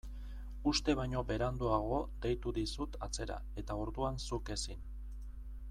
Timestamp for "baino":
0.99-1.21